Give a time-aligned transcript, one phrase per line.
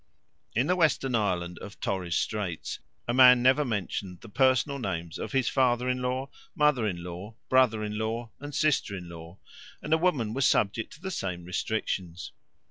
[0.55, 5.31] In the western islands of Torres Straits a man never mentioned the personal names of
[5.31, 9.37] his father in law, mother in law, brother in law, and sister in law;
[9.79, 12.31] and a woman was subject to the same restrictions.